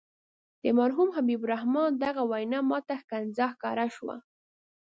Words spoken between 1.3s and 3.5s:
الرحمن دغه وینا ماته ښکنځا